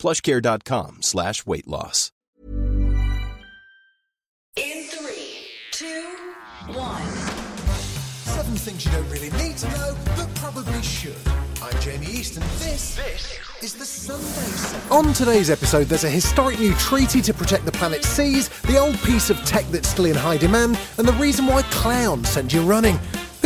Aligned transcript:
plushcare.com 0.00 1.02
slash 1.02 1.44
weight 1.46 1.68
loss. 1.68 2.10
In 4.56 4.84
three, 4.88 5.46
two, 5.70 6.04
one. 6.72 7.02
Seven 8.24 8.56
things 8.56 8.84
you 8.84 8.90
don't 8.92 9.08
really 9.10 9.30
need 9.42 9.58
to 9.58 9.68
know, 9.68 9.96
but 10.16 10.34
probably 10.34 10.82
should. 10.82 11.14
I'm 11.62 11.78
Jamie 11.80 12.06
East, 12.06 12.36
and 12.38 12.44
this, 12.58 12.96
this 12.96 13.38
is 13.62 13.74
the 13.74 13.84
Sunday 13.84 14.24
7. 14.24 14.90
On 14.90 15.12
today's 15.12 15.50
episode, 15.50 15.84
there's 15.84 16.04
a 16.04 16.10
historic 16.10 16.58
new 16.58 16.74
treaty 16.76 17.20
to 17.20 17.34
protect 17.34 17.66
the 17.66 17.72
planet's 17.72 18.08
seas, 18.08 18.48
the 18.62 18.78
old 18.78 18.98
piece 19.02 19.28
of 19.28 19.36
tech 19.44 19.66
that's 19.66 19.88
still 19.88 20.06
in 20.06 20.16
high 20.16 20.38
demand, 20.38 20.78
and 20.96 21.06
the 21.06 21.12
reason 21.14 21.46
why 21.46 21.62
clowns 21.64 22.30
send 22.30 22.52
you 22.52 22.62
running. 22.62 22.98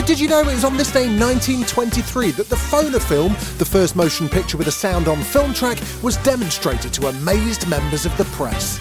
But 0.05 0.09
did 0.09 0.21
you 0.21 0.29
know 0.29 0.41
it 0.41 0.47
was 0.49 0.65
on 0.65 0.77
this 0.77 0.93
day 0.93 1.07
in 1.07 1.19
1923 1.19 2.33
that 2.33 2.51
the 2.51 2.57
Phonofilm, 2.57 3.31
the 3.57 3.65
first 3.65 3.97
motion 3.97 4.29
picture 4.29 4.59
with 4.59 4.69
a 4.69 4.71
sound 4.71 5.09
on 5.09 5.23
film 5.23 5.55
track, 5.55 5.79
was 6.03 6.19
demonstrated 6.19 6.93
to 6.93 7.07
amazed 7.07 7.67
members 7.71 8.05
of 8.05 8.15
the 8.19 8.25
press? 8.25 8.79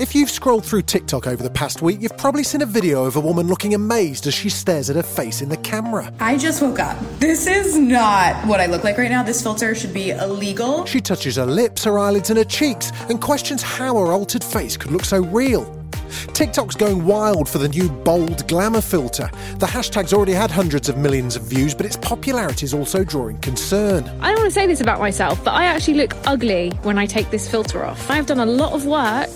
If 0.00 0.14
you've 0.14 0.30
scrolled 0.30 0.64
through 0.64 0.82
TikTok 0.82 1.26
over 1.26 1.42
the 1.42 1.50
past 1.50 1.82
week, 1.82 2.00
you've 2.00 2.16
probably 2.16 2.42
seen 2.42 2.62
a 2.62 2.66
video 2.66 3.04
of 3.04 3.16
a 3.16 3.20
woman 3.20 3.46
looking 3.46 3.74
amazed 3.74 4.26
as 4.26 4.32
she 4.32 4.48
stares 4.48 4.88
at 4.88 4.96
her 4.96 5.02
face 5.02 5.42
in 5.42 5.50
the 5.50 5.58
camera. 5.58 6.10
I 6.20 6.38
just 6.38 6.62
woke 6.62 6.78
up. 6.78 6.96
This 7.18 7.46
is 7.46 7.76
not 7.76 8.46
what 8.46 8.60
I 8.60 8.66
look 8.66 8.82
like 8.82 8.96
right 8.96 9.10
now. 9.10 9.22
This 9.22 9.42
filter 9.42 9.74
should 9.74 9.92
be 9.92 10.12
illegal. 10.12 10.86
She 10.86 11.02
touches 11.02 11.36
her 11.36 11.44
lips, 11.44 11.84
her 11.84 11.98
eyelids, 11.98 12.30
and 12.30 12.38
her 12.38 12.44
cheeks 12.44 12.92
and 13.10 13.20
questions 13.20 13.62
how 13.62 13.98
her 13.98 14.10
altered 14.10 14.42
face 14.42 14.78
could 14.78 14.90
look 14.90 15.04
so 15.04 15.22
real. 15.22 15.83
TikTok's 16.32 16.74
going 16.74 17.04
wild 17.04 17.48
for 17.48 17.58
the 17.58 17.68
new 17.68 17.88
bold 17.88 18.46
glamour 18.48 18.80
filter. 18.80 19.30
The 19.58 19.66
hashtag's 19.66 20.12
already 20.12 20.32
had 20.32 20.50
hundreds 20.50 20.88
of 20.88 20.96
millions 20.96 21.36
of 21.36 21.42
views, 21.42 21.74
but 21.74 21.86
its 21.86 21.96
popularity 21.96 22.64
is 22.64 22.74
also 22.74 23.04
drawing 23.04 23.38
concern. 23.38 24.04
I 24.20 24.28
don't 24.28 24.40
want 24.40 24.46
to 24.46 24.50
say 24.50 24.66
this 24.66 24.80
about 24.80 25.00
myself, 25.00 25.42
but 25.44 25.54
I 25.54 25.64
actually 25.64 25.94
look 25.94 26.14
ugly 26.26 26.70
when 26.82 26.98
I 26.98 27.06
take 27.06 27.30
this 27.30 27.50
filter 27.50 27.84
off. 27.84 28.10
I've 28.10 28.26
done 28.26 28.40
a 28.40 28.46
lot 28.46 28.72
of 28.72 28.86
work 28.86 29.30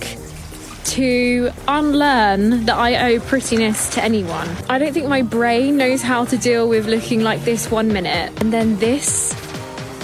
to 0.84 1.50
unlearn 1.68 2.64
that 2.64 2.76
I 2.76 3.12
owe 3.12 3.20
prettiness 3.20 3.90
to 3.90 4.02
anyone. 4.02 4.48
I 4.70 4.78
don't 4.78 4.92
think 4.92 5.06
my 5.06 5.22
brain 5.22 5.76
knows 5.76 6.00
how 6.00 6.24
to 6.24 6.38
deal 6.38 6.68
with 6.68 6.86
looking 6.86 7.22
like 7.22 7.44
this 7.44 7.70
one 7.70 7.92
minute 7.92 8.32
and 8.40 8.52
then 8.52 8.78
this 8.78 9.34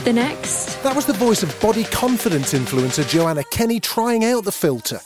the 0.04 0.12
next. 0.12 0.82
That 0.82 0.94
was 0.94 1.06
the 1.06 1.14
voice 1.14 1.42
of 1.42 1.58
body 1.60 1.84
confidence 1.84 2.52
influencer 2.52 3.08
Joanna 3.08 3.42
Kenny 3.50 3.80
trying 3.80 4.24
out 4.24 4.44
the 4.44 4.52
filter. 4.52 5.00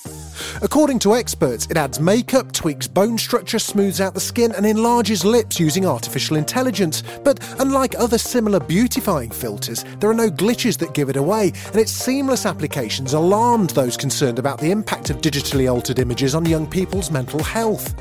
According 0.61 0.99
to 1.01 1.15
experts, 1.15 1.67
it 1.71 1.77
adds 1.77 2.01
makeup, 2.01 2.51
tweaks 2.51 2.89
bone 2.89 3.17
structure, 3.17 3.61
smooths 3.61 4.01
out 4.01 4.15
the 4.15 4.21
skin, 4.21 4.53
and 4.53 4.67
enlarges 4.67 5.25
lips 5.25 5.61
using 5.61 5.87
artificial 5.87 6.37
intelligence. 6.37 7.05
But 7.23 7.39
unlike 7.61 7.95
other 7.97 8.19
similar 8.19 8.59
beautifying 8.59 9.31
filters, 9.31 9.85
there 10.01 10.11
are 10.11 10.15
no 10.15 10.31
glitches 10.31 10.77
that 10.79 10.95
give 10.95 11.11
it 11.11 11.17
away, 11.17 11.53
and 11.67 11.77
its 11.77 11.93
seamless 11.93 12.45
applications 12.45 13.13
alarmed 13.13 13.71
those 13.71 13.97
concerned 13.97 14.41
about 14.41 14.59
the 14.59 14.73
impact 14.73 15.11
of 15.11 15.21
digitally 15.21 15.73
altered 15.73 16.01
images 16.01 16.35
on 16.35 16.45
young 16.45 16.67
people's 16.67 17.11
mental 17.11 17.43
health. 17.43 17.95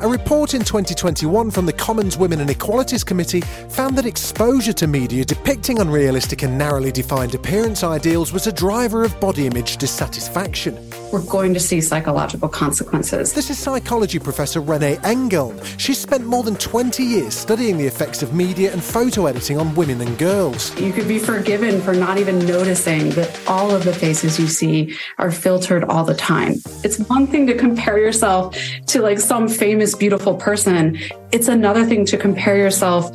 A 0.00 0.08
report 0.08 0.54
in 0.54 0.62
2021 0.62 1.50
from 1.50 1.66
the 1.66 1.72
Commons 1.72 2.16
Women 2.16 2.40
and 2.40 2.50
Equalities 2.50 3.04
Committee 3.04 3.40
found 3.40 3.96
that 3.98 4.06
exposure 4.06 4.72
to 4.72 4.86
media 4.86 5.24
depicting 5.24 5.78
unrealistic 5.78 6.42
and 6.42 6.56
narrowly 6.56 6.92
defined 6.92 7.34
appearance 7.34 7.84
ideals 7.84 8.32
was 8.32 8.46
a 8.46 8.52
driver 8.52 9.04
of 9.04 9.18
body 9.20 9.46
image 9.46 9.76
dissatisfaction. 9.76 11.01
We're 11.12 11.20
going 11.26 11.52
to 11.52 11.60
see 11.60 11.82
psychological 11.82 12.48
consequences. 12.48 13.34
This 13.34 13.50
is 13.50 13.58
psychology 13.58 14.18
professor 14.18 14.62
Renee 14.62 14.96
Engeln. 15.04 15.62
She's 15.78 15.98
spent 15.98 16.24
more 16.24 16.42
than 16.42 16.56
20 16.56 17.02
years 17.04 17.34
studying 17.34 17.76
the 17.76 17.86
effects 17.86 18.22
of 18.22 18.32
media 18.32 18.72
and 18.72 18.82
photo 18.82 19.26
editing 19.26 19.58
on 19.58 19.74
women 19.74 20.00
and 20.00 20.16
girls. 20.16 20.74
You 20.80 20.90
could 20.90 21.06
be 21.06 21.18
forgiven 21.18 21.82
for 21.82 21.92
not 21.92 22.16
even 22.16 22.38
noticing 22.46 23.10
that 23.10 23.38
all 23.46 23.72
of 23.72 23.84
the 23.84 23.92
faces 23.92 24.40
you 24.40 24.46
see 24.46 24.96
are 25.18 25.30
filtered 25.30 25.84
all 25.84 26.04
the 26.04 26.14
time. 26.14 26.54
It's 26.82 26.98
one 26.98 27.26
thing 27.26 27.46
to 27.48 27.54
compare 27.58 27.98
yourself 27.98 28.56
to 28.86 29.02
like 29.02 29.20
some 29.20 29.48
famous, 29.48 29.94
beautiful 29.94 30.34
person. 30.36 30.98
It's 31.30 31.48
another 31.48 31.84
thing 31.84 32.06
to 32.06 32.16
compare 32.16 32.56
yourself 32.56 33.10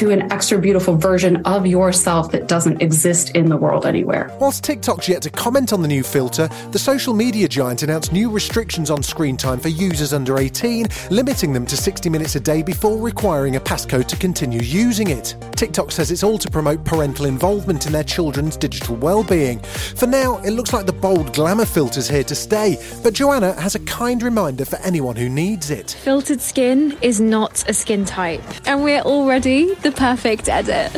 to 0.00 0.10
an 0.10 0.32
extra 0.32 0.58
beautiful 0.58 0.96
version 0.96 1.42
of 1.44 1.66
yourself 1.66 2.30
that 2.30 2.48
doesn't 2.48 2.80
exist 2.80 3.36
in 3.36 3.50
the 3.50 3.56
world 3.56 3.84
anywhere. 3.84 4.34
Whilst 4.40 4.64
TikTok's 4.64 5.10
yet 5.10 5.20
to 5.20 5.28
comment 5.28 5.74
on 5.74 5.82
the 5.82 5.88
new 5.88 6.02
filter, 6.02 6.48
the 6.70 6.78
social 6.78 7.12
media 7.12 7.46
giant 7.46 7.82
announced 7.82 8.10
new 8.10 8.30
restrictions 8.30 8.90
on 8.90 9.02
screen 9.02 9.36
time 9.36 9.60
for 9.60 9.68
users 9.68 10.14
under 10.14 10.38
18, 10.38 10.86
limiting 11.10 11.52
them 11.52 11.66
to 11.66 11.76
60 11.76 12.08
minutes 12.08 12.34
a 12.34 12.40
day 12.40 12.62
before 12.62 12.96
requiring 12.96 13.56
a 13.56 13.60
passcode 13.60 14.06
to 14.06 14.16
continue 14.16 14.62
using 14.62 15.10
it. 15.10 15.36
TikTok 15.52 15.92
says 15.92 16.10
it's 16.10 16.22
all 16.22 16.38
to 16.38 16.50
promote 16.50 16.82
parental 16.82 17.26
involvement 17.26 17.84
in 17.84 17.92
their 17.92 18.02
children's 18.02 18.56
digital 18.56 18.96
well-being. 18.96 19.58
For 19.58 20.06
now, 20.06 20.38
it 20.38 20.52
looks 20.52 20.72
like 20.72 20.86
the 20.86 20.94
bold 20.94 21.34
glamour 21.34 21.66
filter's 21.66 22.08
here 22.08 22.24
to 22.24 22.34
stay, 22.34 22.82
but 23.02 23.12
Joanna 23.12 23.52
has 23.60 23.74
a 23.74 23.80
kind 23.80 24.22
reminder 24.22 24.64
for 24.64 24.76
anyone 24.76 25.16
who 25.16 25.28
needs 25.28 25.70
it. 25.70 25.90
Filtered 25.90 26.40
skin 26.40 26.96
is 27.02 27.20
not 27.20 27.68
a 27.68 27.74
skin 27.74 28.06
type, 28.06 28.40
and 28.66 28.82
we're 28.82 29.02
already 29.02 29.74
the 29.74 29.89
perfect 29.90 30.48
edit. 30.48 30.90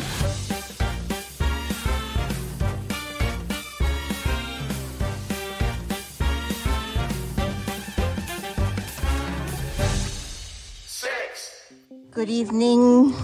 Good 12.12 12.28
evening, 12.28 13.14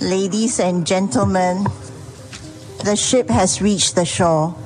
ladies 0.00 0.58
and 0.58 0.86
gentlemen. 0.86 1.66
The 2.84 2.96
ship 2.96 3.28
has 3.28 3.60
reached 3.60 3.94
the 3.94 4.04
shore. 4.04 4.56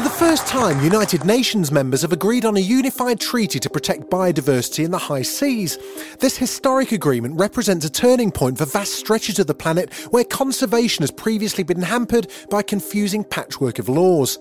For 0.00 0.04
the 0.04 0.14
first 0.14 0.46
time, 0.46 0.82
United 0.82 1.26
Nations 1.26 1.70
members 1.70 2.00
have 2.00 2.12
agreed 2.14 2.46
on 2.46 2.56
a 2.56 2.60
unified 2.60 3.20
treaty 3.20 3.60
to 3.60 3.68
protect 3.68 4.08
biodiversity 4.08 4.82
in 4.82 4.92
the 4.92 4.96
high 4.96 5.20
seas. 5.20 5.76
This 6.20 6.38
historic 6.38 6.92
agreement 6.92 7.38
represents 7.38 7.84
a 7.84 7.90
turning 7.90 8.30
point 8.30 8.56
for 8.56 8.64
vast 8.64 8.94
stretches 8.94 9.38
of 9.38 9.46
the 9.46 9.52
planet 9.52 9.92
where 10.10 10.24
conservation 10.24 11.02
has 11.02 11.10
previously 11.10 11.64
been 11.64 11.82
hampered 11.82 12.28
by 12.48 12.62
confusing 12.62 13.24
patchwork 13.24 13.78
of 13.78 13.90
laws. 13.90 14.38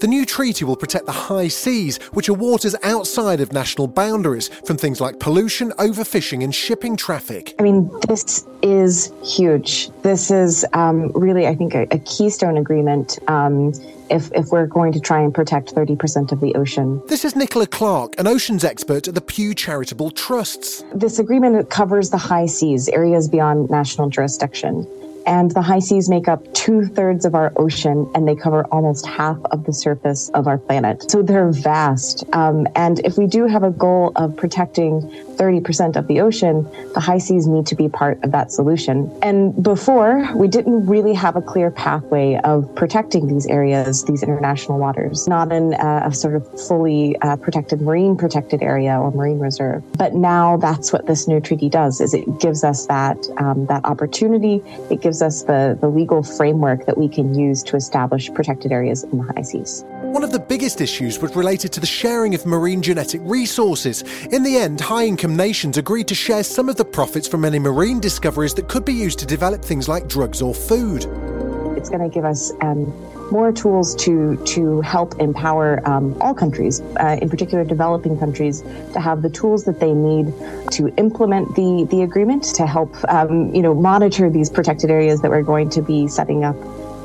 The 0.00 0.06
new 0.06 0.26
treaty 0.26 0.66
will 0.66 0.76
protect 0.76 1.06
the 1.06 1.12
high 1.12 1.48
seas, 1.48 1.96
which 2.12 2.28
are 2.28 2.34
waters 2.34 2.76
outside 2.82 3.40
of 3.40 3.50
national 3.50 3.86
boundaries, 3.86 4.48
from 4.66 4.76
things 4.76 5.00
like 5.00 5.20
pollution, 5.20 5.70
overfishing, 5.78 6.44
and 6.44 6.54
shipping 6.54 6.96
traffic. 6.96 7.54
I 7.58 7.62
mean, 7.62 7.90
this 8.06 8.46
is 8.60 9.10
huge. 9.24 9.90
This 10.02 10.30
is 10.30 10.66
um, 10.74 11.12
really, 11.12 11.46
I 11.46 11.54
think, 11.54 11.74
a, 11.74 11.86
a 11.90 11.98
keystone 12.00 12.58
agreement. 12.58 13.18
Um, 13.26 13.72
if, 14.10 14.30
if 14.32 14.46
we're 14.46 14.66
going 14.66 14.92
to 14.92 15.00
try 15.00 15.20
and 15.20 15.34
protect 15.34 15.74
30% 15.74 16.32
of 16.32 16.40
the 16.40 16.54
ocean. 16.54 17.02
This 17.06 17.24
is 17.24 17.34
Nichola 17.34 17.70
Clark, 17.70 18.18
an 18.18 18.26
oceans 18.26 18.64
expert 18.64 19.08
at 19.08 19.14
the 19.14 19.20
Pew 19.20 19.54
Charitable 19.54 20.10
Trusts. 20.10 20.84
This 20.94 21.18
agreement 21.18 21.70
covers 21.70 22.10
the 22.10 22.18
high 22.18 22.46
seas, 22.46 22.88
areas 22.88 23.28
beyond 23.28 23.70
national 23.70 24.08
jurisdiction. 24.10 24.86
And 25.26 25.50
the 25.50 25.60
high 25.60 25.80
seas 25.80 26.08
make 26.08 26.26
up 26.26 26.54
two 26.54 26.86
thirds 26.86 27.26
of 27.26 27.34
our 27.34 27.52
ocean 27.56 28.10
and 28.14 28.26
they 28.26 28.34
cover 28.34 28.64
almost 28.72 29.04
half 29.06 29.36
of 29.50 29.64
the 29.64 29.74
surface 29.74 30.30
of 30.30 30.46
our 30.46 30.56
planet. 30.56 31.10
So 31.10 31.22
they're 31.22 31.52
vast. 31.52 32.24
Um, 32.32 32.66
and 32.74 33.00
if 33.00 33.18
we 33.18 33.26
do 33.26 33.46
have 33.46 33.62
a 33.62 33.70
goal 33.70 34.12
of 34.16 34.34
protecting 34.36 35.02
30% 35.38 35.96
of 35.96 36.06
the 36.08 36.20
ocean, 36.20 36.66
the 36.94 37.00
high 37.00 37.18
seas 37.18 37.46
need 37.46 37.66
to 37.66 37.74
be 37.74 37.88
part 37.88 38.22
of 38.24 38.32
that 38.32 38.52
solution. 38.52 39.10
And 39.22 39.62
before, 39.62 40.28
we 40.34 40.48
didn't 40.48 40.86
really 40.86 41.14
have 41.14 41.36
a 41.36 41.42
clear 41.42 41.70
pathway 41.70 42.40
of 42.44 42.74
protecting 42.74 43.28
these 43.28 43.46
areas, 43.46 44.04
these 44.04 44.22
international 44.22 44.78
waters, 44.78 45.26
not 45.28 45.52
in 45.52 45.74
a, 45.74 46.02
a 46.06 46.12
sort 46.12 46.34
of 46.34 46.60
fully 46.66 47.16
uh, 47.22 47.36
protected 47.36 47.80
marine 47.80 48.16
protected 48.16 48.62
area 48.62 48.98
or 48.98 49.10
marine 49.12 49.38
reserve. 49.38 49.82
But 49.96 50.14
now 50.14 50.56
that's 50.56 50.92
what 50.92 51.06
this 51.06 51.28
new 51.28 51.40
treaty 51.40 51.68
does, 51.68 52.00
is 52.00 52.14
it 52.14 52.40
gives 52.40 52.64
us 52.64 52.86
that, 52.86 53.18
um, 53.38 53.66
that 53.66 53.84
opportunity. 53.84 54.62
It 54.90 55.00
gives 55.00 55.22
us 55.22 55.44
the, 55.44 55.78
the 55.80 55.88
legal 55.88 56.22
framework 56.22 56.86
that 56.86 56.98
we 56.98 57.08
can 57.08 57.38
use 57.38 57.62
to 57.64 57.76
establish 57.76 58.32
protected 58.32 58.72
areas 58.72 59.04
in 59.04 59.18
the 59.18 59.32
high 59.32 59.42
seas. 59.42 59.84
One 60.08 60.24
of 60.24 60.32
the 60.32 60.38
biggest 60.38 60.80
issues 60.80 61.18
was 61.18 61.36
related 61.36 61.70
to 61.72 61.80
the 61.80 61.86
sharing 61.86 62.34
of 62.34 62.46
marine 62.46 62.80
genetic 62.80 63.20
resources. 63.24 64.02
In 64.32 64.42
the 64.42 64.56
end, 64.56 64.80
high 64.80 65.04
income 65.04 65.36
nations 65.36 65.76
agreed 65.76 66.08
to 66.08 66.14
share 66.14 66.42
some 66.42 66.70
of 66.70 66.76
the 66.76 66.84
profits 66.84 67.28
from 67.28 67.44
any 67.44 67.58
marine 67.58 68.00
discoveries 68.00 68.54
that 68.54 68.68
could 68.68 68.86
be 68.86 68.94
used 68.94 69.18
to 69.18 69.26
develop 69.26 69.62
things 69.62 69.86
like 69.86 70.08
drugs 70.08 70.40
or 70.40 70.54
food. 70.54 71.04
It's 71.76 71.90
going 71.90 72.00
to 72.00 72.08
give 72.08 72.24
us 72.24 72.52
um, 72.62 72.86
more 73.30 73.52
tools 73.52 73.94
to 73.96 74.42
to 74.46 74.80
help 74.80 75.20
empower 75.20 75.86
um, 75.86 76.16
all 76.22 76.34
countries, 76.34 76.80
uh, 76.80 77.18
in 77.20 77.28
particular 77.28 77.62
developing 77.62 78.18
countries, 78.18 78.62
to 78.94 79.00
have 79.00 79.20
the 79.20 79.30
tools 79.30 79.64
that 79.64 79.78
they 79.78 79.92
need 79.92 80.32
to 80.72 80.88
implement 80.96 81.54
the 81.54 81.86
the 81.90 82.00
agreement 82.00 82.44
to 82.54 82.66
help 82.66 82.96
um, 83.08 83.54
you 83.54 83.60
know 83.60 83.74
monitor 83.74 84.30
these 84.30 84.48
protected 84.48 84.90
areas 84.90 85.20
that 85.20 85.30
we're 85.30 85.42
going 85.42 85.68
to 85.68 85.82
be 85.82 86.08
setting 86.08 86.44
up 86.44 86.56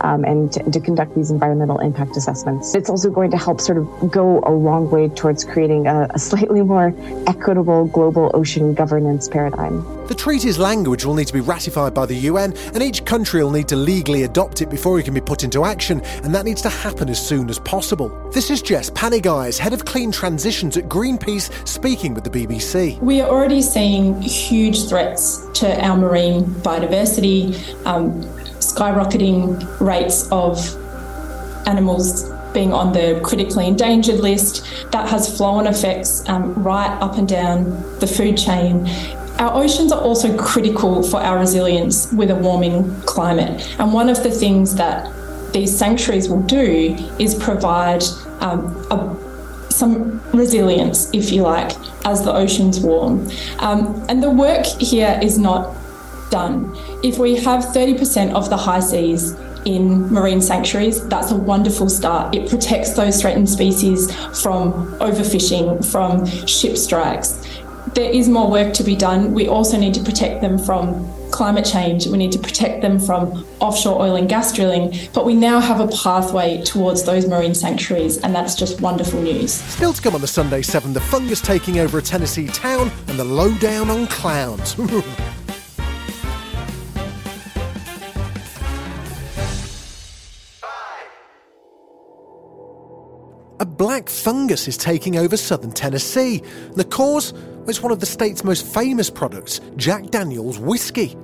um, 0.01 0.24
and 0.24 0.51
to, 0.54 0.72
to, 0.72 0.80
conduct 0.80 1.16
these 1.16 1.31
environmental 1.31 1.80
impact 1.80 2.18
assessments. 2.18 2.75
It's 2.75 2.90
also 2.90 3.10
going 3.10 3.31
to 3.31 3.38
help 3.38 3.62
sort 3.62 3.78
of 3.78 4.12
go 4.12 4.42
a 4.45 4.51
long 4.51 4.90
way 4.90 5.07
towards 5.10 5.44
creating 5.44 5.88
a, 5.88 6.07
a 6.10 6.19
slightly 6.19 6.62
more 6.62 6.94
equitable 7.28 7.86
global 7.86 8.31
ocean 8.34 8.74
governance 8.74 9.30
paradigm. 9.30 9.86
The 10.07 10.16
treaty's 10.16 10.60
language 10.60 11.06
will 11.06 11.13
need 11.13 11.28
to 11.28 11.34
be 11.34 11.40
ratified 11.40 11.94
by 11.94 12.06
the 12.06 12.16
UN, 12.16 12.54
and 12.74 12.84
each 12.84 13.06
country 13.06 13.42
will 13.42 13.51
need 13.51 13.69
to 13.69 13.78
legally 13.78 14.24
adopt 14.24 14.62
it 14.62 14.69
before 14.69 15.00
it 15.00 15.04
can 15.04 15.13
be 15.13 15.22
put 15.22 15.44
into 15.44 15.63
action, 15.63 16.01
and 16.24 16.36
that 16.36 16.44
needs 16.44 16.62
to 16.63 16.69
happen 16.69 17.07
as 17.10 17.25
soon 17.25 17.50
as 17.50 17.60
possible. 17.60 18.10
This 18.31 18.50
is 18.50 18.62
Jess 18.62 18.89
Panegyres, 18.89 19.57
head 19.57 19.74
of 19.74 19.86
clean 19.86 20.12
transitions 20.12 20.75
at 20.75 20.86
Greenpeace, 20.86 21.68
speaking 21.68 22.13
with 22.13 22.25
the 22.25 22.30
BBC. 22.30 23.00
We 23.00 23.22
are 23.22 23.30
already 23.30 23.62
seeing 23.62 24.22
huge 24.22 24.89
threats 24.89 25.48
to 25.54 25.84
our 25.84 25.96
marine 25.96 26.44
biodiversity. 26.44 27.54
Um, 27.86 28.22
skyrocketing 28.74 29.80
rates 29.80 30.28
of 30.31 30.58
animals 31.68 32.31
being 32.54 32.72
on 32.72 32.94
the 32.94 33.20
critically 33.24 33.68
endangered 33.68 34.20
list. 34.20 34.66
That 34.92 35.10
has 35.10 35.36
flow 35.36 35.56
on 35.56 35.68
effects 35.68 36.28
um, 36.30 36.54
right 36.64 36.92
up 37.02 37.18
and 37.18 37.28
down 37.28 37.64
the 38.00 38.08
food 38.08 38.38
chain. 38.38 38.88
Our 39.40 39.64
oceans 39.64 39.92
are 39.92 40.00
also 40.00 40.38
critical 40.38 41.04
for 41.04 41.18
our 41.18 41.40
resilience 41.40 42.12
with 42.14 42.30
a 42.30 42.36
warming 42.36 43.02
climate. 43.02 43.75
And 43.80 43.92
one 43.92 44.08
of 44.10 44.22
the 44.22 44.30
things 44.30 44.75
that 44.75 45.12
these 45.52 45.75
sanctuaries 45.75 46.30
will 46.30 46.44
do 46.44 46.96
is 47.20 47.34
provide 47.36 48.04
um, 48.40 48.75
a, 48.92 49.18
some 49.70 50.22
resilience, 50.31 51.12
if 51.14 51.31
you 51.31 51.42
like, 51.42 51.72
as 52.06 52.24
the 52.24 52.34
oceans 52.34 52.80
warm. 52.80 53.28
Um, 53.60 54.06
and 54.08 54.22
the 54.22 54.30
work 54.30 54.66
here 54.66 55.20
is 55.22 55.38
not 55.38 55.75
done. 56.33 56.75
If 57.03 57.19
we 57.19 57.35
have 57.35 57.63
30% 57.63 58.33
of 58.33 58.50
the 58.50 58.57
high 58.57 58.80
seas 58.80 59.33
in 59.65 60.12
marine 60.12 60.41
sanctuaries, 60.41 61.07
that's 61.07 61.31
a 61.31 61.35
wonderful 61.35 61.89
start. 61.89 62.35
It 62.35 62.50
protects 62.50 62.94
those 62.94 63.21
threatened 63.21 63.47
species 63.47 64.12
from 64.41 64.74
overfishing, 64.97 65.68
from 65.91 66.25
ship 66.47 66.75
strikes. 66.75 67.39
There 67.94 68.09
is 68.09 68.27
more 68.27 68.50
work 68.50 68.74
to 68.74 68.83
be 68.83 68.95
done. 68.95 69.35
We 69.35 69.47
also 69.47 69.77
need 69.77 69.94
to 69.94 70.03
protect 70.03 70.41
them 70.41 70.57
from 70.57 71.07
climate 71.30 71.65
change. 71.65 72.07
We 72.07 72.18
need 72.18 72.31
to 72.31 72.39
protect 72.39 72.81
them 72.81 73.00
from 73.00 73.45
offshore 73.59 74.01
oil 74.01 74.15
and 74.15 74.27
gas 74.27 74.51
drilling. 74.51 74.97
But 75.13 75.25
we 75.25 75.36
now 75.36 75.59
have 75.59 75.79
a 75.79 75.88
pathway 75.88 76.63
towards 76.63 77.03
those 77.03 77.27
marine 77.27 77.53
sanctuaries, 77.53 78.18
and 78.18 78.33
that's 78.33 78.56
just 78.56 78.81
wonderful 78.81 79.21
news. 79.21 79.53
Still 79.53 79.94
to 79.94 80.01
come 80.01 80.15
on 80.15 80.21
the 80.21 80.33
Sunday 80.39 80.63
7, 80.63 80.94
the 80.94 81.01
fungus 81.01 81.41
taking 81.41 81.77
over 81.77 82.00
a 82.00 82.01
Tennessee 82.01 82.47
town 82.47 82.91
and 83.07 83.19
the 83.19 83.24
lowdown 83.24 83.91
on 83.91 84.07
clowns. 84.07 84.75
A 93.63 93.65
black 93.65 94.10
fungus 94.10 94.68
is 94.68 94.75
taking 94.75 95.15
over 95.15 95.38
southern 95.38 95.71
Tennessee. 95.71 96.44
The 96.74 96.83
cause 96.83 97.31
is 97.65 97.81
one 97.81 97.94
of 97.94 98.01
the 98.01 98.06
state's 98.06 98.44
most 98.44 98.65
famous 98.65 99.10
products, 99.10 99.62
Jack 99.77 100.07
Daniels 100.07 100.60
whiskey. 100.60 101.15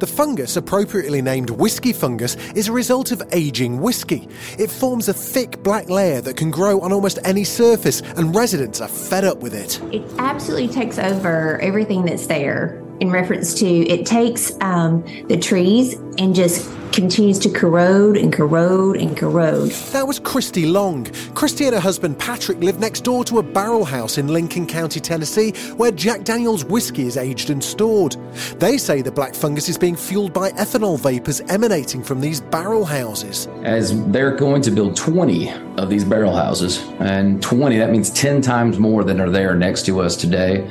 The 0.00 0.06
fungus, 0.06 0.58
appropriately 0.58 1.22
named 1.22 1.48
whiskey 1.48 1.94
fungus, 1.94 2.34
is 2.54 2.68
a 2.68 2.72
result 2.72 3.12
of 3.12 3.22
aging 3.32 3.80
whiskey. 3.80 4.28
It 4.58 4.70
forms 4.70 5.08
a 5.08 5.14
thick 5.14 5.62
black 5.62 5.88
layer 5.88 6.20
that 6.20 6.36
can 6.36 6.50
grow 6.50 6.82
on 6.82 6.92
almost 6.92 7.18
any 7.24 7.44
surface, 7.44 8.02
and 8.18 8.34
residents 8.34 8.82
are 8.82 8.88
fed 8.88 9.24
up 9.24 9.38
with 9.38 9.54
it. 9.54 9.80
It 9.90 10.02
absolutely 10.18 10.68
takes 10.68 10.98
over 10.98 11.58
everything 11.62 12.04
that's 12.04 12.26
there 12.26 12.82
in 13.00 13.10
reference 13.10 13.54
to 13.54 13.66
it 13.66 14.04
takes 14.04 14.52
um, 14.60 15.02
the 15.28 15.36
trees 15.38 15.94
and 16.18 16.34
just 16.34 16.70
continues 16.96 17.38
to 17.38 17.50
corrode 17.50 18.16
and 18.16 18.32
corrode 18.32 18.96
and 18.96 19.18
corrode. 19.18 19.70
That 19.92 20.06
was 20.06 20.18
Christi 20.18 20.64
Long. 20.64 21.04
Christi 21.34 21.66
and 21.66 21.74
her 21.74 21.80
husband 21.80 22.18
Patrick 22.18 22.56
live 22.60 22.80
next 22.80 23.04
door 23.04 23.22
to 23.24 23.38
a 23.38 23.42
barrel 23.42 23.84
house 23.84 24.16
in 24.16 24.28
Lincoln 24.28 24.66
County, 24.66 24.98
Tennessee, 24.98 25.50
where 25.76 25.90
Jack 25.90 26.24
Daniels 26.24 26.64
whiskey 26.64 27.06
is 27.06 27.18
aged 27.18 27.50
and 27.50 27.62
stored. 27.62 28.16
They 28.60 28.78
say 28.78 29.02
the 29.02 29.12
black 29.12 29.34
fungus 29.34 29.68
is 29.68 29.76
being 29.76 29.94
fueled 29.94 30.32
by 30.32 30.52
ethanol 30.52 30.98
vapours 30.98 31.42
emanating 31.50 32.02
from 32.02 32.22
these 32.22 32.40
barrel 32.40 32.86
houses. 32.86 33.46
As 33.62 34.02
they're 34.10 34.34
going 34.34 34.62
to 34.62 34.70
build 34.70 34.96
20 34.96 35.52
of 35.76 35.90
these 35.90 36.02
barrel 36.02 36.34
houses, 36.34 36.82
and 36.98 37.42
20, 37.42 37.76
that 37.76 37.90
means 37.90 38.08
10 38.08 38.40
times 38.40 38.78
more 38.78 39.04
than 39.04 39.20
are 39.20 39.28
there 39.28 39.54
next 39.54 39.84
to 39.84 40.00
us 40.00 40.16
today. 40.16 40.66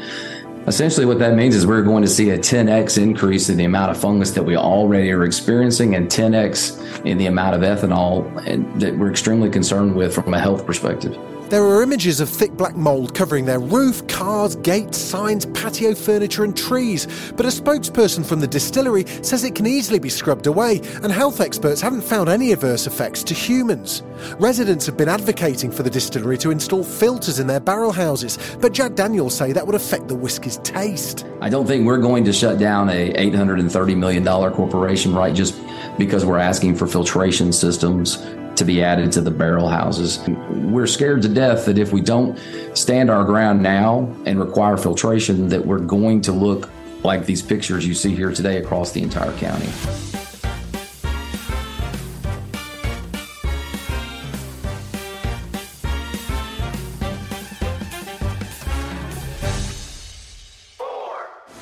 Essentially, 0.68 1.06
what 1.06 1.20
that 1.20 1.36
means 1.36 1.56
is 1.56 1.68
we're 1.68 1.84
going 1.84 2.02
to 2.02 2.10
see 2.10 2.32
a 2.32 2.38
10x 2.40 3.02
increase 3.02 3.50
in 3.50 3.58
the 3.58 3.66
amount 3.66 3.92
of 3.92 3.98
fungus 3.98 4.32
that 4.32 4.42
we 4.42 4.58
already 4.58 5.12
are 5.12 5.24
experiencing 5.24 5.94
and 5.94 6.08
10x 6.08 7.06
in 7.06 7.20
the 7.20 7.28
amount 7.28 7.56
of 7.56 7.62
ethanol 7.62 8.80
that 8.80 8.98
we're 8.98 9.12
extremely 9.12 9.50
concerned 9.50 9.96
with 9.96 10.16
from 10.16 10.34
a 10.34 10.40
health 10.40 10.66
perspective. 10.66 11.16
There 11.56 11.64
are 11.64 11.82
images 11.82 12.20
of 12.20 12.28
thick 12.28 12.52
black 12.52 12.76
mould 12.76 13.16
covering 13.16 13.46
their 13.46 13.62
roof, 13.62 14.06
cars, 14.10 14.58
gates, 14.58 14.98
signs, 14.98 15.46
patio 15.46 15.96
furniture, 15.96 16.44
and 16.44 16.54
trees. 16.54 17.08
But 17.38 17.46
a 17.46 17.48
spokesperson 17.48 18.26
from 18.26 18.42
the 18.42 18.48
distillery 18.48 19.06
says 19.22 19.46
it 19.46 19.56
can 19.56 19.66
easily 19.66 19.98
be 19.98 20.10
scrubbed 20.10 20.48
away, 20.48 20.82
and 21.02 21.14
health 21.14 21.40
experts 21.40 21.80
haven't 21.80 22.02
found 22.02 22.28
any 22.28 22.52
adverse 22.52 22.88
effects 22.88 23.24
to 23.24 23.34
humans. 23.34 24.04
Residents 24.38 24.86
have 24.86 24.98
been 24.98 25.08
advocating 25.08 25.72
for 25.72 25.82
the 25.84 25.90
distillery 25.90 26.38
to 26.40 26.52
install 26.52 26.84
filters 26.84 27.40
in 27.40 27.48
their 27.48 27.62
barrel 27.62 27.94
houses, 27.94 28.38
but 28.60 28.74
Jack 28.74 28.96
Daniels 28.96 29.34
say 29.34 29.54
that 29.54 29.66
would 29.66 29.76
affect 29.76 30.10
the 30.10 30.16
whiskey's 30.16 30.58
taste. 30.58 31.26
I 31.40 31.48
don't 31.48 31.66
think 31.66 31.86
we're 31.86 32.00
going 32.00 32.26
to 32.26 32.34
shut 32.34 32.60
down 32.60 32.90
a 32.90 33.14
$830 33.14 33.96
million 33.96 34.26
corporation, 34.26 35.16
right, 35.16 35.34
just 35.34 35.58
because 35.98 36.26
we're 36.26 36.38
asking 36.38 36.76
for 36.76 36.86
filtration 36.86 37.54
systems 37.54 38.18
to 38.58 38.66
be 38.66 38.84
added 38.84 39.12
to 39.14 39.22
the 39.22 39.32
barrel 39.32 39.68
houses. 39.68 40.20
We're 40.50 40.88
scared 40.88 41.22
to 41.24 41.30
death 41.30 41.66
that 41.66 41.78
if 41.78 41.92
we 41.92 42.02
don't 42.02 42.40
stand 42.74 43.10
our 43.10 43.24
ground 43.24 43.62
now 43.62 44.14
and 44.26 44.40
require 44.40 44.78
filtration, 44.78 45.50
that 45.50 45.66
we're 45.66 45.80
going 45.80 46.22
to 46.22 46.32
look 46.32 46.70
like 47.04 47.26
these 47.26 47.42
pictures 47.42 47.86
you 47.86 47.94
see 47.94 48.16
here 48.16 48.32
today 48.32 48.58
across 48.58 48.92
the 48.92 49.02
entire 49.02 49.34
county. 49.38 49.70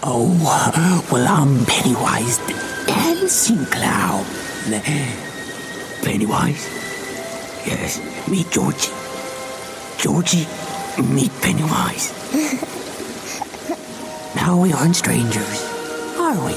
Oh, 0.05 1.07
well, 1.11 1.27
I'm 1.27 1.65
Pennywise 1.65 2.37
the 2.39 2.53
Dancing 2.87 3.65
Clown. 3.65 4.25
Pennywise? 6.03 6.82
Yes, 7.65 8.27
meet 8.27 8.49
Georgie. 8.51 8.91
Georgie, 9.97 10.47
meet 11.13 11.31
Pennywise. 11.41 12.11
now 14.35 14.61
we 14.61 14.73
aren't 14.73 14.97
strangers, 14.97 15.63
are 16.17 16.45
we? 16.45 16.53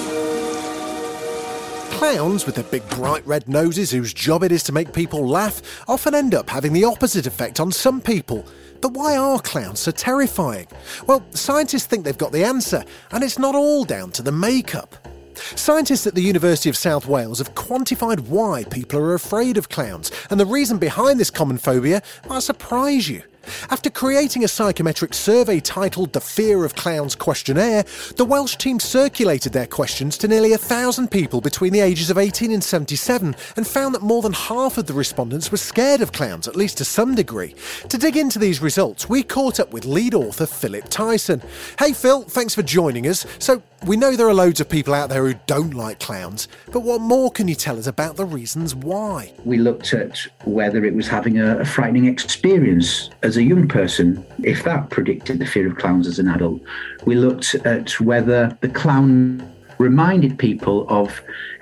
Clowns 1.97 2.45
with 2.45 2.57
their 2.57 2.65
big 2.65 2.89
bright 2.91 3.25
red 3.27 3.49
noses, 3.49 3.91
whose 3.91 4.13
job 4.13 4.43
it 4.43 4.51
is 4.51 4.65
to 4.65 4.73
make 4.73 4.93
people 4.93 5.27
laugh, 5.27 5.63
often 5.89 6.15
end 6.15 6.35
up 6.35 6.51
having 6.51 6.73
the 6.73 6.85
opposite 6.85 7.27
effect 7.27 7.61
on 7.61 7.71
some 7.71 8.01
people. 8.01 8.45
But 8.81 8.93
why 8.93 9.17
are 9.17 9.39
clowns 9.39 9.81
so 9.81 9.93
terrifying? 9.93 10.67
Well, 11.07 11.25
scientists 11.31 11.87
think 11.87 12.05
they've 12.05 12.19
got 12.19 12.33
the 12.33 12.45
answer, 12.45 12.85
and 13.13 13.23
it's 13.23 13.39
not 13.39 13.55
all 13.55 13.85
down 13.85 14.11
to 14.13 14.23
the 14.23 14.33
makeup. 14.33 14.97
Scientists 15.37 16.07
at 16.07 16.15
the 16.15 16.23
University 16.23 16.69
of 16.69 16.77
South 16.77 17.07
Wales 17.07 17.39
have 17.39 17.55
quantified 17.55 18.21
why 18.29 18.65
people 18.65 18.99
are 18.99 19.15
afraid 19.15 19.57
of 19.57 19.69
clowns, 19.69 20.11
and 20.31 20.41
the 20.41 20.47
reason 20.47 20.79
behind 20.79 21.21
this 21.21 21.31
common 21.31 21.59
phobia 21.59 22.03
might 22.29 22.43
surprise 22.43 23.09
you. 23.09 23.23
After 23.71 23.91
creating 23.91 24.45
a 24.45 24.49
psychometric 24.49 25.15
survey 25.15 25.61
titled 25.61 26.13
The 26.13 26.21
Fear 26.21 26.65
of 26.65 26.75
Clowns 26.75 27.15
Questionnaire, 27.15 27.85
the 28.17 28.25
Welsh 28.25 28.57
team 28.57 28.81
circulated 28.81 29.53
their 29.53 29.67
questions 29.67 30.19
to 30.19 30.29
nearly 30.29 30.53
a 30.53 30.59
thousand 30.59 31.11
people 31.11 31.41
between 31.41 31.73
the 31.73 31.81
ages 31.81 32.11
of 32.11 32.19
18 32.19 32.51
and 32.51 32.63
77 32.63 33.37
and 33.57 33.67
found 33.67 33.95
that 33.95 34.03
more 34.03 34.23
than 34.23 34.33
half 34.33 34.79
of 34.79 34.87
the 34.87 34.93
respondents 34.93 35.51
were 35.51 35.59
scared 35.59 36.01
of 36.01 36.13
clowns, 36.13 36.49
at 36.49 36.57
least 36.57 36.79
to 36.79 36.85
some 36.85 37.15
degree. 37.15 37.55
To 37.89 37.99
dig 37.99 38.17
into 38.17 38.39
these 38.39 38.61
results, 38.63 39.09
we 39.09 39.23
caught 39.23 39.61
up 39.61 39.73
with 39.73 39.85
lead 39.85 40.15
author 40.15 40.47
Phillip 40.47 40.89
Tyson. 40.89 41.43
Hey 41.79 41.93
Phil, 41.93 42.23
thanks 42.23 42.55
for 42.55 42.63
joining 42.63 43.07
us. 43.07 43.27
So, 43.39 43.63
We 43.85 43.97
know 43.97 44.17
there 44.17 44.29
are 44.29 44.35
loads 44.35 44.61
of 44.61 44.69
people 44.69 44.95
out 44.95 45.11
there 45.11 45.27
who 45.27 45.35
don't 45.47 45.75
like 45.75 46.01
clowns, 46.01 46.49
but 46.73 46.81
what 46.81 47.01
more 47.01 47.31
can 47.31 47.47
you 47.47 47.55
tell 47.55 47.79
us 47.79 47.87
about 47.87 48.17
the 48.17 48.25
reasons 48.25 48.75
why? 48.75 49.33
We 49.45 49.59
looked 49.59 49.93
at 49.93 50.19
whether 50.45 50.85
it 50.85 50.95
was 50.95 51.07
having 51.07 51.39
a, 51.39 51.59
a 51.59 51.65
frightening 51.65 52.07
experience 52.07 53.11
as 53.23 53.37
a 53.37 53.43
young 53.43 53.69
person, 53.69 54.25
if 54.43 54.65
that 54.65 54.91
predicted 54.91 55.39
the 55.39 55.47
fear 55.47 55.69
of 55.69 55.77
clowns 55.77 56.09
as 56.09 56.19
an 56.19 56.29
adult. 56.29 56.63
We 57.05 57.15
looked 57.15 57.55
at 57.67 58.01
whether 58.01 58.57
the 58.61 58.69
clown 58.71 59.53
reminded 59.79 60.39
people 60.39 60.87
of 60.89 61.21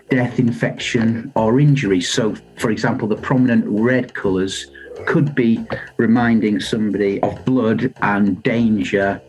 death, 0.09 0.39
infection, 0.39 1.33
or 1.35 1.59
injury. 1.61 2.01
So, 2.01 2.37
for 2.59 2.71
example, 2.71 3.09
the 3.09 3.17
prominent 3.17 3.65
red 3.67 4.15
colours 4.15 4.71
could 5.07 5.35
be 5.35 5.65
reminding 5.97 6.61
somebody 6.61 7.21
of 7.23 7.45
blood 7.45 7.93
and 8.03 8.43
danger 8.43 9.21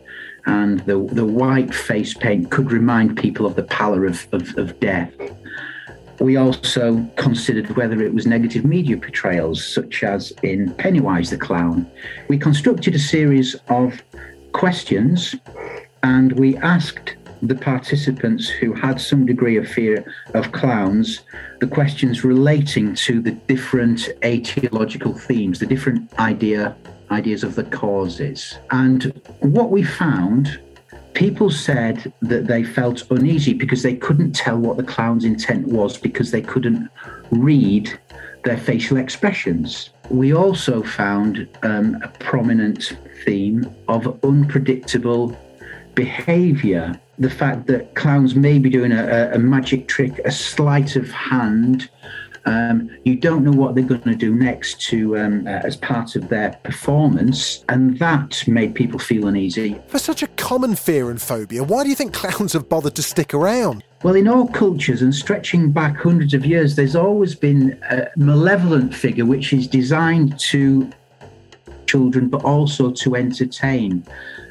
and 0.46 0.80
the, 0.80 0.98
the 1.12 1.24
white 1.24 1.74
face 1.74 2.14
paint 2.14 2.50
could 2.50 2.72
remind 2.72 3.16
people 3.16 3.46
of 3.46 3.56
the 3.56 3.64
pallor 3.64 4.06
of, 4.06 4.26
of, 4.32 4.56
of 4.56 4.78
death. 4.80 5.12
We 6.20 6.36
also 6.36 7.04
considered 7.16 7.76
whether 7.76 8.00
it 8.00 8.14
was 8.14 8.26
negative 8.26 8.64
media 8.64 8.96
portrayals, 8.96 9.62
such 9.64 10.02
as 10.02 10.32
in 10.42 10.72
Pennywise 10.74 11.30
the 11.30 11.36
Clown. 11.36 11.90
We 12.28 12.38
constructed 12.38 12.94
a 12.94 12.98
series 12.98 13.54
of 13.68 14.00
questions 14.52 15.34
and 16.02 16.32
we 16.32 16.56
asked 16.58 17.16
the 17.42 17.54
participants 17.54 18.48
who 18.48 18.72
had 18.72 19.00
some 19.00 19.26
degree 19.26 19.58
of 19.58 19.68
fear 19.68 20.10
of 20.32 20.52
clowns 20.52 21.20
the 21.60 21.66
questions 21.66 22.24
relating 22.24 22.94
to 22.94 23.20
the 23.20 23.32
different 23.32 24.08
etiological 24.22 25.18
themes, 25.18 25.58
the 25.58 25.66
different 25.66 26.12
idea 26.18 26.74
ideas 27.10 27.44
of 27.44 27.54
the 27.54 27.64
causes. 27.64 28.58
And 28.70 29.20
what 29.40 29.70
we 29.70 29.82
found, 29.82 30.60
people 31.14 31.50
said 31.50 32.12
that 32.22 32.46
they 32.46 32.64
felt 32.64 33.10
uneasy 33.10 33.54
because 33.54 33.82
they 33.82 33.94
couldn't 33.96 34.32
tell 34.32 34.58
what 34.58 34.76
the 34.76 34.82
clown's 34.82 35.24
intent 35.24 35.68
was 35.68 35.96
because 35.96 36.30
they 36.30 36.42
couldn't 36.42 36.88
read 37.30 37.98
their 38.44 38.58
facial 38.58 38.96
expressions. 38.96 39.90
We 40.08 40.32
also 40.32 40.82
found 40.82 41.48
um, 41.62 42.00
a 42.02 42.08
prominent 42.20 42.96
theme 43.24 43.74
of 43.88 44.22
unpredictable 44.24 45.36
behavior. 45.94 46.98
The 47.18 47.30
fact 47.30 47.66
that 47.66 47.94
clowns 47.94 48.34
may 48.36 48.58
be 48.58 48.70
doing 48.70 48.92
a, 48.92 49.30
a 49.32 49.38
magic 49.38 49.88
trick, 49.88 50.20
a 50.24 50.30
sleight 50.30 50.94
of 50.94 51.10
hand, 51.10 51.90
um, 52.46 52.88
you 53.04 53.16
don't 53.16 53.44
know 53.44 53.50
what 53.50 53.74
they're 53.74 53.84
going 53.84 54.00
to 54.02 54.14
do 54.14 54.34
next 54.34 54.80
to 54.82 55.18
um, 55.18 55.46
uh, 55.46 55.50
as 55.50 55.76
part 55.76 56.14
of 56.16 56.28
their 56.28 56.52
performance, 56.62 57.64
and 57.68 57.98
that 57.98 58.46
made 58.46 58.74
people 58.74 58.98
feel 58.98 59.26
uneasy. 59.26 59.80
For 59.88 59.98
such 59.98 60.22
a 60.22 60.28
common 60.28 60.76
fear 60.76 61.10
and 61.10 61.20
phobia, 61.20 61.64
why 61.64 61.82
do 61.82 61.90
you 61.90 61.96
think 61.96 62.14
clowns 62.14 62.52
have 62.52 62.68
bothered 62.68 62.94
to 62.94 63.02
stick 63.02 63.34
around? 63.34 63.82
Well, 64.04 64.14
in 64.14 64.28
all 64.28 64.46
cultures 64.46 65.02
and 65.02 65.12
stretching 65.12 65.72
back 65.72 65.96
hundreds 65.96 66.34
of 66.34 66.46
years, 66.46 66.76
there's 66.76 66.94
always 66.94 67.34
been 67.34 67.78
a 67.90 68.08
malevolent 68.16 68.94
figure 68.94 69.24
which 69.24 69.52
is 69.52 69.66
designed 69.66 70.38
to 70.40 70.90
children 71.86 72.28
but 72.28 72.44
also 72.44 72.92
to 72.92 73.16
entertain. 73.16 74.04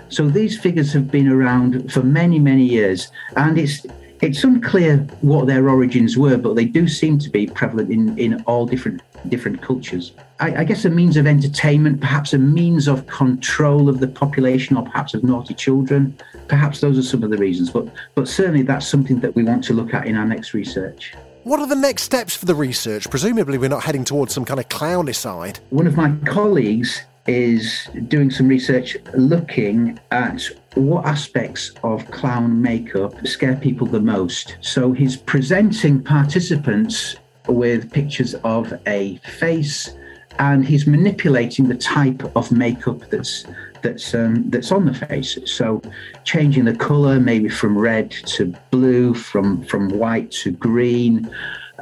So 0.10 0.28
these 0.28 0.58
figures 0.60 0.94
have 0.94 1.10
been 1.10 1.28
around 1.28 1.92
for 1.92 2.04
many, 2.04 2.40
many 2.40 2.64
years, 2.64 3.12
and 3.36 3.58
it's 3.58 3.86
it's 4.22 4.44
unclear 4.44 4.98
what 5.22 5.48
their 5.48 5.70
origins 5.70 6.18
were, 6.18 6.38
but 6.38 6.56
they 6.56 6.66
do 6.66 6.88
seem 6.88 7.20
to 7.20 7.30
be 7.30 7.48
prevalent 7.48 7.92
in, 7.92 8.18
in 8.18 8.42
all 8.44 8.66
different 8.66 9.02
different 9.30 9.62
cultures. 9.62 10.12
I, 10.40 10.58
I, 10.58 10.64
guess 10.64 10.86
a 10.86 10.90
means 10.90 11.18
of 11.18 11.26
entertainment, 11.26 12.00
perhaps 12.00 12.34
a 12.34 12.38
means 12.38 12.88
of 12.88 13.08
control 13.08 13.90
of 13.90 14.00
the 14.00 14.08
population, 14.08 14.78
or 14.78 14.84
perhaps 14.84 15.16
of 15.16 15.24
naughty 15.24 15.56
children. 15.56 16.16
Perhaps 16.48 16.82
those 16.82 16.98
are 17.00 17.04
some 17.04 17.24
of 17.24 17.32
the 17.32 17.38
reasons, 17.38 17.72
but 17.72 17.88
but 18.14 18.28
certainly 18.28 18.62
that's 18.62 18.88
something 18.88 19.20
that 19.22 19.36
we 19.36 19.44
want 19.44 19.64
to 19.66 19.74
look 19.74 19.94
at 19.94 20.06
in 20.06 20.16
our 20.16 20.26
next 20.26 20.54
research. 20.54 21.14
What 21.44 21.60
are 21.60 21.68
the 21.68 21.76
next 21.76 22.04
steps 22.04 22.36
for 22.36 22.46
the 22.46 22.56
research? 22.56 23.10
Presumably, 23.10 23.58
we're 23.58 23.70
not 23.70 23.84
heading 23.84 24.04
towards 24.04 24.34
some 24.34 24.46
kind 24.46 24.60
of 24.60 24.68
clownicide. 24.70 25.60
One 25.70 25.86
of 25.86 25.96
my 25.96 26.12
colleagues 26.26 27.04
is 27.28 27.88
doing 28.08 28.30
some 28.30 28.48
research 28.48 28.98
looking 29.14 30.00
at 30.12 30.42
what 30.76 31.06
aspects 31.06 31.72
of 31.84 32.10
clown 32.12 32.62
makeup 32.62 33.14
scare 33.26 33.56
people 33.56 33.88
the 33.88 34.00
most. 34.00 34.58
So 34.62 34.92
he's 34.92 35.16
presenting 35.16 36.04
participants 36.04 37.16
with 37.48 37.92
pictures 37.92 38.36
of 38.44 38.74
a 38.86 39.18
face 39.40 39.96
and 40.40 40.66
he's 40.66 40.86
manipulating 40.86 41.68
the 41.68 41.76
type 41.76 42.24
of 42.36 42.52
makeup 42.52 43.10
that's 43.10 43.46
that's 43.82 44.14
um, 44.16 44.50
that's 44.50 44.72
on 44.72 44.86
the 44.86 44.94
face. 44.94 45.38
So 45.46 45.82
changing 46.24 46.66
the 46.66 46.76
color 46.76 47.20
maybe 47.20 47.50
from 47.50 47.78
red 47.78 48.12
to 48.12 48.54
blue, 48.72 49.14
from 49.14 49.64
from 49.64 49.90
white 49.90 50.32
to 50.44 50.52
green, 50.52 51.30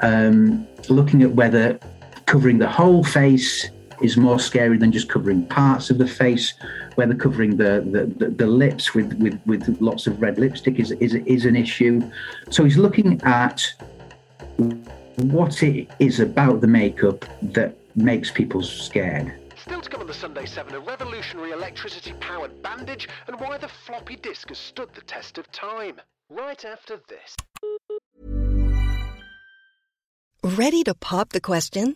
um, 0.02 0.68
looking 0.90 1.24
at 1.24 1.32
whether 1.32 1.80
covering 2.26 2.60
the 2.60 2.70
whole 2.70 3.04
face 3.04 3.70
is 4.02 4.18
more 4.18 4.40
scary 4.40 4.78
than 4.78 4.92
just 4.92 5.10
covering 5.10 5.46
parts 5.48 5.90
of 5.90 5.98
the 5.98 6.08
face. 6.08 6.54
Whether 6.96 7.16
covering 7.16 7.58
the, 7.58 7.84
the, 7.90 8.06
the, 8.26 8.32
the, 8.32 8.48
lips 8.48 8.94
with, 8.94 9.14
with, 9.14 9.40
with 9.46 9.82
lots 9.82 10.08
of 10.08 10.22
red 10.22 10.38
lipstick 10.38 10.80
is, 10.80 10.92
is, 10.92 11.16
is 11.16 11.46
an 11.46 11.56
issue. 11.56 12.02
So 12.50 12.64
he's 12.64 12.78
looking 12.78 13.22
at 13.24 13.64
what 15.18 15.64
it 15.64 15.90
is 16.00 16.20
about 16.20 16.62
the 16.62 16.68
makeup 16.68 17.26
that 17.42 17.76
makes 17.96 18.32
people 18.32 18.62
scared. 18.62 19.34
Still 19.56 19.82
to 19.82 19.90
come 19.90 20.02
on 20.02 20.08
the 20.08 20.14
Sunday 20.14 20.46
7, 20.46 20.74
a 20.74 20.80
revolutionary 20.80 21.52
electricity 21.52 22.14
powered 22.20 22.62
bandage 22.62 23.08
and 23.28 23.40
why 23.40 23.58
the 23.58 23.68
floppy 23.68 24.16
disk 24.16 24.50
has 24.50 24.58
stood 24.58 24.90
the 24.94 25.02
test 25.02 25.38
of 25.38 25.52
time. 25.52 26.02
Right 26.30 26.66
after 26.66 27.00
this. 27.08 27.36
Ready 30.44 30.84
to 30.84 30.94
pop 30.94 31.30
the 31.30 31.40
question? 31.40 31.96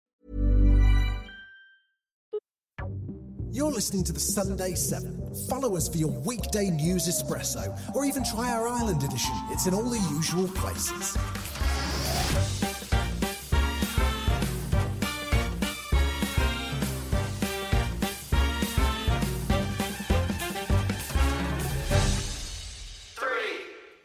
You're 3.53 3.69
listening 3.69 4.05
to 4.05 4.13
the 4.13 4.19
Sunday 4.19 4.75
7. 4.75 5.35
Follow 5.49 5.75
us 5.75 5.89
for 5.89 5.97
your 5.97 6.11
weekday 6.21 6.69
news 6.69 7.05
espresso, 7.05 7.77
or 7.93 8.05
even 8.05 8.23
try 8.23 8.49
our 8.49 8.65
Ireland 8.65 9.03
edition. 9.03 9.33
It's 9.49 9.67
in 9.67 9.73
all 9.73 9.89
the 9.89 9.99
usual 10.15 10.47
places. 10.47 11.17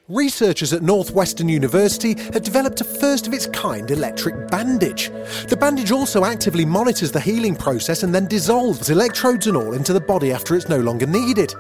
Researchers 0.09 0.73
at 0.73 0.85
Northwestern 0.85 1.49
University 1.49 2.15
had 2.33 2.45
developed 2.45 2.81
a 2.81 2.85
first 2.85 3.27
of 3.27 3.33
its 3.33 3.47
kind 3.47 3.91
electric 3.91 4.47
bandage. 4.47 5.11
The 5.49 5.57
bandage 5.57 5.91
also 5.91 6.25
actively 6.25 6.65
monitors 6.65 7.11
the 7.11 7.19
healing 7.19 7.57
process 7.57 8.05
and 8.05 8.15
then 8.15 8.29
dissolves 8.29 8.89
electrodes 8.89 9.49
and 9.49 9.57
all 9.57 9.73
into 9.73 9.93
the 9.93 10.01
body 10.01 10.31
after 10.31 10.55
it's 10.55 10.69
no 10.69 10.79
longer 10.79 11.09
needed. 11.09 11.53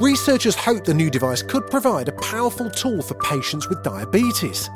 Researchers 0.00 0.56
hope 0.56 0.84
the 0.84 0.92
new 0.92 1.10
device 1.10 1.42
could 1.42 1.70
provide 1.70 2.08
a 2.08 2.12
powerful 2.12 2.68
tool 2.70 3.02
for 3.02 3.14
patients 3.14 3.68
with 3.68 3.84
diabetes. 3.84 4.68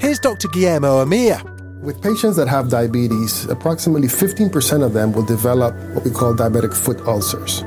Here's 0.00 0.18
Dr. 0.18 0.48
Guillermo 0.48 1.04
Ameer. 1.04 1.42
With 1.82 2.00
patients 2.00 2.36
that 2.36 2.48
have 2.48 2.70
diabetes, 2.70 3.44
approximately 3.44 4.08
15% 4.08 4.82
of 4.82 4.94
them 4.94 5.12
will 5.12 5.26
develop 5.26 5.74
what 5.94 6.02
we 6.02 6.10
call 6.10 6.34
diabetic 6.34 6.74
foot 6.74 7.00
ulcers. 7.02 7.62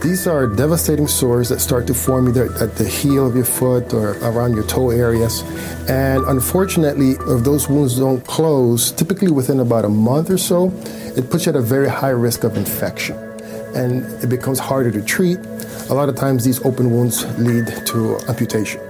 These 0.00 0.28
are 0.28 0.46
devastating 0.46 1.08
sores 1.08 1.48
that 1.48 1.58
start 1.60 1.88
to 1.88 1.94
form 1.94 2.28
either 2.28 2.52
at 2.62 2.76
the 2.76 2.86
heel 2.86 3.26
of 3.26 3.34
your 3.34 3.44
foot 3.44 3.92
or 3.92 4.12
around 4.18 4.54
your 4.54 4.64
toe 4.64 4.90
areas. 4.90 5.42
And 5.90 6.24
unfortunately, 6.26 7.16
if 7.18 7.42
those 7.42 7.68
wounds 7.68 7.98
don't 7.98 8.24
close, 8.24 8.92
typically 8.92 9.32
within 9.32 9.58
about 9.58 9.84
a 9.84 9.88
month 9.88 10.30
or 10.30 10.38
so, 10.38 10.72
it 11.16 11.30
puts 11.30 11.46
you 11.46 11.50
at 11.50 11.56
a 11.56 11.60
very 11.60 11.88
high 11.88 12.10
risk 12.10 12.44
of 12.44 12.56
infection. 12.56 13.16
And 13.74 14.04
it 14.22 14.28
becomes 14.28 14.60
harder 14.60 14.92
to 14.92 15.02
treat. 15.02 15.38
A 15.90 15.94
lot 15.94 16.08
of 16.08 16.14
times, 16.14 16.44
these 16.44 16.64
open 16.64 16.92
wounds 16.92 17.26
lead 17.36 17.66
to 17.86 18.18
amputation. 18.28 18.80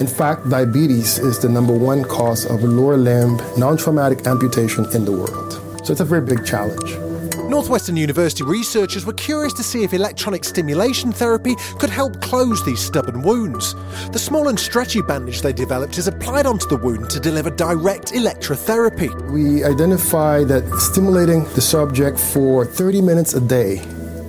In 0.00 0.08
fact, 0.08 0.50
diabetes 0.50 1.18
is 1.18 1.38
the 1.38 1.48
number 1.48 1.74
one 1.74 2.02
cause 2.02 2.44
of 2.44 2.64
lower 2.64 2.96
limb 2.96 3.40
non 3.56 3.76
traumatic 3.76 4.26
amputation 4.26 4.84
in 4.92 5.04
the 5.04 5.12
world. 5.12 5.52
So 5.86 5.92
it's 5.92 6.00
a 6.00 6.04
very 6.04 6.22
big 6.22 6.44
challenge. 6.44 7.05
Northwestern 7.48 7.96
University 7.96 8.42
researchers 8.42 9.06
were 9.06 9.12
curious 9.12 9.52
to 9.52 9.62
see 9.62 9.84
if 9.84 9.94
electronic 9.94 10.42
stimulation 10.42 11.12
therapy 11.12 11.54
could 11.78 11.90
help 11.90 12.20
close 12.20 12.64
these 12.64 12.80
stubborn 12.80 13.22
wounds. 13.22 13.74
The 14.10 14.18
small 14.18 14.48
and 14.48 14.58
stretchy 14.58 15.00
bandage 15.00 15.42
they 15.42 15.52
developed 15.52 15.96
is 15.96 16.08
applied 16.08 16.46
onto 16.46 16.66
the 16.66 16.76
wound 16.76 17.08
to 17.10 17.20
deliver 17.20 17.50
direct 17.50 18.12
electrotherapy. 18.12 19.10
We 19.30 19.62
identified 19.62 20.48
that 20.48 20.68
stimulating 20.80 21.44
the 21.54 21.60
subject 21.60 22.18
for 22.18 22.64
30 22.64 23.00
minutes 23.00 23.34
a 23.34 23.40
day, 23.40 23.80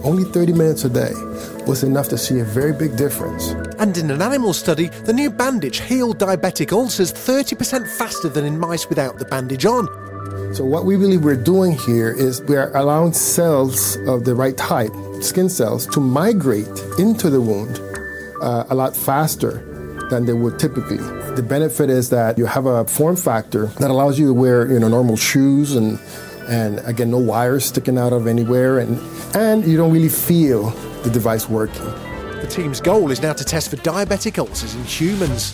only 0.03 0.23
30 0.23 0.53
minutes 0.53 0.85
a 0.85 0.89
day, 0.89 1.11
was 1.65 1.83
enough 1.83 2.09
to 2.09 2.19
see 2.19 2.39
a 2.39 2.43
very 2.45 2.71
big 2.71 2.95
difference. 2.95 3.49
And 3.79 3.97
in 3.97 4.11
an 4.11 4.21
animal 4.21 4.53
study, 4.53 4.89
the 5.05 5.13
new 5.13 5.31
bandage 5.31 5.81
healed 5.81 6.19
diabetic 6.19 6.71
ulcers 6.71 7.11
30% 7.11 7.87
faster 7.97 8.29
than 8.29 8.45
in 8.45 8.59
mice 8.59 8.87
without 8.87 9.17
the 9.17 9.25
bandage 9.25 9.65
on. 9.65 10.06
So, 10.57 10.65
what 10.65 10.85
we 10.85 10.97
believe 10.97 11.23
we're 11.23 11.35
doing 11.35 11.73
here 11.73 12.09
is 12.09 12.41
we 12.41 12.55
are 12.55 12.75
allowing 12.75 13.13
cells 13.13 13.95
of 14.07 14.25
the 14.25 14.33
right 14.33 14.57
type, 14.57 14.91
skin 15.21 15.49
cells, 15.49 15.85
to 15.93 15.99
migrate 15.99 16.67
into 16.97 17.29
the 17.29 17.39
wound 17.39 17.79
uh, 18.41 18.65
a 18.67 18.73
lot 18.73 18.95
faster 18.95 19.61
than 20.09 20.25
they 20.25 20.33
would 20.33 20.57
typically. 20.57 20.97
The 20.97 21.45
benefit 21.47 21.91
is 21.91 22.09
that 22.09 22.39
you 22.39 22.47
have 22.47 22.65
a 22.65 22.85
form 22.85 23.15
factor 23.15 23.67
that 23.77 23.91
allows 23.91 24.17
you 24.17 24.29
to 24.29 24.33
wear 24.33 24.65
you 24.65 24.79
know 24.79 24.87
normal 24.87 25.15
shoes 25.15 25.75
and 25.75 25.99
and 26.47 26.79
again 26.87 27.11
no 27.11 27.19
wires 27.19 27.65
sticking 27.65 27.99
out 27.99 28.11
of 28.11 28.25
anywhere 28.25 28.79
and 28.79 28.99
and 29.35 29.63
you 29.63 29.77
don't 29.77 29.93
really 29.93 30.09
feel 30.09 30.71
the 31.03 31.11
device 31.11 31.47
working. 31.47 31.85
The 32.41 32.47
team's 32.49 32.81
goal 32.81 33.11
is 33.11 33.21
now 33.21 33.33
to 33.33 33.43
test 33.43 33.69
for 33.69 33.75
diabetic 33.75 34.39
ulcers 34.39 34.73
in 34.73 34.83
humans. 34.85 35.53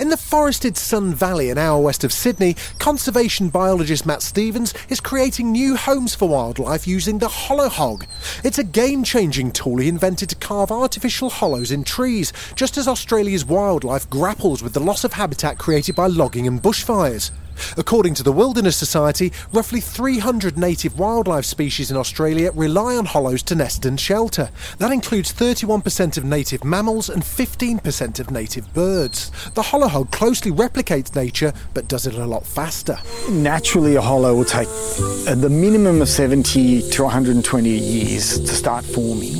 In 0.00 0.08
the 0.08 0.16
forested 0.16 0.78
Sun 0.78 1.12
Valley, 1.12 1.50
an 1.50 1.58
hour 1.58 1.78
west 1.78 2.04
of 2.04 2.12
Sydney, 2.14 2.56
conservation 2.78 3.50
biologist 3.50 4.06
Matt 4.06 4.22
Stephens 4.22 4.72
is 4.88 4.98
creating 4.98 5.52
new 5.52 5.76
homes 5.76 6.14
for 6.14 6.26
wildlife 6.26 6.86
using 6.86 7.18
the 7.18 7.28
Hollow 7.28 7.68
Hog. 7.68 8.06
It's 8.42 8.58
a 8.58 8.64
game 8.64 9.04
changing 9.04 9.52
tool 9.52 9.76
he 9.76 9.90
invented 9.90 10.30
to 10.30 10.36
carve 10.36 10.72
artificial 10.72 11.28
hollows 11.28 11.70
in 11.70 11.84
trees, 11.84 12.32
just 12.54 12.78
as 12.78 12.88
Australia's 12.88 13.44
wildlife 13.44 14.08
grapples 14.08 14.62
with 14.62 14.72
the 14.72 14.80
loss 14.80 15.04
of 15.04 15.12
habitat 15.12 15.58
created 15.58 15.96
by 15.96 16.06
logging 16.06 16.46
and 16.46 16.62
bushfires. 16.62 17.30
According 17.76 18.14
to 18.14 18.22
the 18.22 18.32
Wilderness 18.32 18.76
Society, 18.76 19.32
roughly 19.52 19.80
300 19.80 20.56
native 20.58 20.98
wildlife 20.98 21.44
species 21.44 21.90
in 21.90 21.96
Australia 21.96 22.50
rely 22.54 22.96
on 22.96 23.06
hollows 23.06 23.42
to 23.44 23.54
nest 23.54 23.84
and 23.84 23.98
shelter. 23.98 24.50
That 24.78 24.92
includes 24.92 25.32
31% 25.32 26.16
of 26.16 26.24
native 26.24 26.64
mammals 26.64 27.08
and 27.08 27.22
15% 27.22 28.20
of 28.20 28.30
native 28.30 28.72
birds. 28.74 29.30
The 29.54 29.62
hollow 29.62 29.88
hog 29.88 30.10
closely 30.10 30.50
replicates 30.50 31.14
nature 31.14 31.52
but 31.74 31.88
does 31.88 32.06
it 32.06 32.14
a 32.14 32.26
lot 32.26 32.46
faster. 32.46 32.98
Naturally, 33.30 33.96
a 33.96 34.00
hollow 34.00 34.34
will 34.34 34.44
take 34.44 34.68
the 34.68 35.48
minimum 35.50 36.02
of 36.02 36.08
70 36.08 36.90
to 36.90 37.02
120 37.02 37.68
years 37.68 38.38
to 38.38 38.48
start 38.48 38.84
forming. 38.84 39.34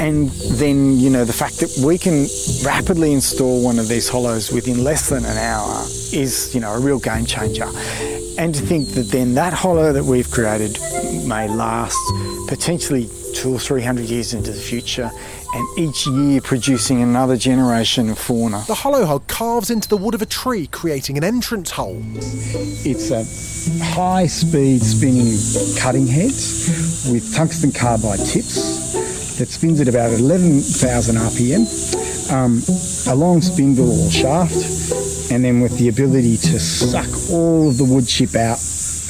And 0.00 0.30
then, 0.30 0.98
you 0.98 1.10
know, 1.10 1.24
the 1.24 1.32
fact 1.32 1.58
that 1.58 1.82
we 1.84 1.98
can 1.98 2.26
rapidly 2.64 3.12
install 3.12 3.64
one 3.64 3.78
of 3.78 3.88
these 3.88 4.08
hollows 4.08 4.52
within 4.52 4.84
less 4.84 5.08
than 5.08 5.24
an 5.24 5.36
hour 5.36 5.82
is, 6.12 6.54
you 6.54 6.60
know, 6.60 6.72
a 6.72 6.80
real 6.80 7.00
game 7.00 7.26
changer. 7.26 7.68
And 8.38 8.54
to 8.54 8.62
think 8.62 8.90
that 8.90 9.08
then 9.10 9.34
that 9.34 9.52
hollow 9.52 9.92
that 9.92 10.04
we've 10.04 10.30
created 10.30 10.78
may 11.26 11.48
last 11.48 11.98
potentially 12.48 13.08
two 13.34 13.52
or 13.54 13.58
three 13.58 13.82
hundred 13.82 14.06
years 14.06 14.34
into 14.34 14.52
the 14.52 14.60
future 14.60 15.10
and 15.54 15.78
each 15.78 16.06
year 16.06 16.40
producing 16.40 17.02
another 17.02 17.36
generation 17.36 18.10
of 18.10 18.18
fauna. 18.18 18.62
The 18.66 18.74
hollow 18.74 19.04
hog 19.04 19.26
carves 19.26 19.70
into 19.70 19.88
the 19.88 19.96
wood 19.96 20.14
of 20.14 20.22
a 20.22 20.26
tree, 20.26 20.66
creating 20.68 21.16
an 21.16 21.24
entrance 21.24 21.70
hole. 21.70 22.00
It's 22.14 23.10
a 23.10 23.24
high 23.84 24.26
speed 24.26 24.82
spinning 24.82 25.34
cutting 25.78 26.06
head 26.06 26.30
with 27.10 27.32
tungsten 27.34 27.72
carbide 27.72 28.20
tips 28.20 28.77
that 29.38 29.48
spins 29.48 29.80
at 29.80 29.88
about 29.88 30.12
11,000 30.12 31.14
RPM, 31.16 32.32
um, 32.32 32.60
a 33.12 33.14
long 33.14 33.40
spindle 33.40 33.88
or 33.88 34.10
shaft, 34.10 34.52
and 35.30 35.44
then 35.44 35.60
with 35.60 35.78
the 35.78 35.88
ability 35.88 36.36
to 36.36 36.58
suck 36.58 37.06
all 37.32 37.68
of 37.68 37.78
the 37.78 37.84
wood 37.84 38.06
chip 38.06 38.34
out 38.34 38.58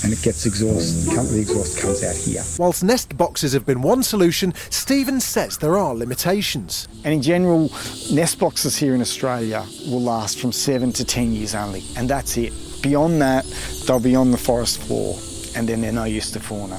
and 0.04 0.12
it 0.12 0.22
gets 0.22 0.46
exhaust, 0.46 1.06
the 1.06 1.40
exhaust 1.40 1.80
comes 1.80 2.04
out 2.04 2.14
here. 2.14 2.42
Whilst 2.58 2.84
nest 2.84 3.16
boxes 3.16 3.52
have 3.54 3.66
been 3.66 3.82
one 3.82 4.02
solution, 4.02 4.54
Stephens 4.70 5.24
says 5.24 5.58
there 5.58 5.76
are 5.76 5.94
limitations. 5.94 6.86
And 7.04 7.14
in 7.14 7.22
general, 7.22 7.72
nest 8.12 8.38
boxes 8.38 8.76
here 8.76 8.94
in 8.94 9.00
Australia 9.00 9.64
will 9.88 10.02
last 10.02 10.38
from 10.38 10.52
seven 10.52 10.92
to 10.92 11.04
ten 11.04 11.32
years 11.32 11.54
only, 11.54 11.82
and 11.96 12.08
that's 12.08 12.36
it. 12.36 12.52
Beyond 12.82 13.20
that, 13.22 13.44
they'll 13.86 13.98
be 13.98 14.14
on 14.14 14.30
the 14.30 14.38
forest 14.38 14.80
floor, 14.82 15.18
and 15.56 15.68
then 15.68 15.80
they're 15.80 15.90
no 15.90 16.04
use 16.04 16.30
to 16.32 16.40
fauna. 16.40 16.76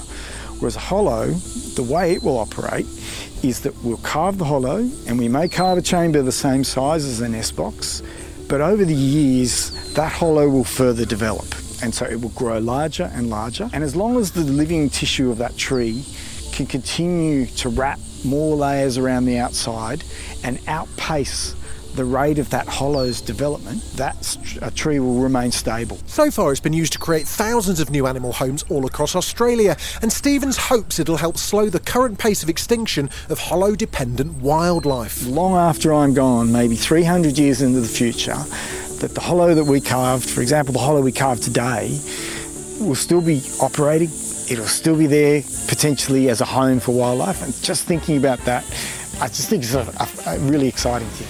Whereas 0.59 0.75
a 0.75 0.79
hollow, 0.79 1.27
the 1.75 1.83
way 1.83 2.13
it 2.13 2.23
will 2.23 2.37
operate 2.37 2.85
is 3.43 3.61
that 3.61 3.75
we'll 3.83 3.97
carve 3.97 4.37
the 4.37 4.45
hollow 4.45 4.89
and 5.07 5.17
we 5.17 5.27
may 5.27 5.47
carve 5.47 5.77
a 5.77 5.81
chamber 5.81 6.21
the 6.21 6.31
same 6.31 6.63
size 6.63 7.05
as 7.05 7.19
the 7.19 7.29
nest 7.29 7.55
box, 7.55 8.01
but 8.47 8.61
over 8.61 8.83
the 8.83 8.95
years 8.95 9.71
that 9.93 10.11
hollow 10.11 10.49
will 10.49 10.63
further 10.63 11.05
develop 11.05 11.45
and 11.81 11.93
so 11.93 12.05
it 12.05 12.19
will 12.19 12.29
grow 12.29 12.57
larger 12.59 13.09
and 13.13 13.29
larger. 13.29 13.69
And 13.73 13.83
as 13.83 13.95
long 13.95 14.17
as 14.17 14.31
the 14.31 14.41
living 14.41 14.89
tissue 14.89 15.31
of 15.31 15.37
that 15.37 15.57
tree 15.57 16.03
can 16.51 16.65
continue 16.65 17.45
to 17.45 17.69
wrap 17.69 17.99
more 18.25 18.55
layers 18.55 18.97
around 18.97 19.25
the 19.25 19.37
outside 19.37 20.03
and 20.43 20.59
outpace 20.67 21.55
the 21.95 22.05
rate 22.05 22.39
of 22.39 22.49
that 22.51 22.67
hollow's 22.67 23.21
development, 23.21 23.81
that 23.93 24.37
a 24.61 24.71
tree 24.71 24.99
will 24.99 25.19
remain 25.19 25.51
stable. 25.51 25.97
So 26.05 26.31
far, 26.31 26.51
it's 26.51 26.61
been 26.61 26.73
used 26.73 26.93
to 26.93 26.99
create 26.99 27.27
thousands 27.27 27.79
of 27.79 27.89
new 27.89 28.07
animal 28.07 28.33
homes 28.33 28.63
all 28.69 28.85
across 28.85 29.15
Australia, 29.15 29.75
and 30.01 30.11
Stephens 30.11 30.57
hopes 30.57 30.99
it'll 30.99 31.17
help 31.17 31.37
slow 31.37 31.69
the 31.69 31.79
current 31.79 32.19
pace 32.19 32.43
of 32.43 32.49
extinction 32.49 33.09
of 33.29 33.39
hollow 33.39 33.75
dependent 33.75 34.41
wildlife. 34.41 35.25
Long 35.25 35.55
after 35.55 35.93
I'm 35.93 36.13
gone, 36.13 36.51
maybe 36.51 36.75
300 36.75 37.37
years 37.37 37.61
into 37.61 37.81
the 37.81 37.87
future, 37.87 38.37
that 38.99 39.15
the 39.15 39.21
hollow 39.21 39.53
that 39.55 39.65
we 39.65 39.81
carved, 39.81 40.29
for 40.29 40.41
example, 40.41 40.73
the 40.73 40.79
hollow 40.79 41.01
we 41.01 41.11
carved 41.11 41.43
today, 41.43 41.99
will 42.79 42.95
still 42.95 43.21
be 43.21 43.41
operating. 43.61 44.09
It'll 44.49 44.65
still 44.65 44.97
be 44.97 45.07
there 45.07 45.43
potentially 45.67 46.29
as 46.29 46.41
a 46.41 46.45
home 46.45 46.79
for 46.79 46.93
wildlife. 46.93 47.43
And 47.43 47.53
just 47.61 47.85
thinking 47.85 48.17
about 48.17 48.39
that, 48.39 48.63
I 49.21 49.27
just 49.27 49.49
think 49.49 49.63
it's 49.63 49.73
a, 49.73 49.81
a, 49.81 50.35
a 50.35 50.39
really 50.39 50.67
exciting 50.67 51.07
thing. 51.09 51.27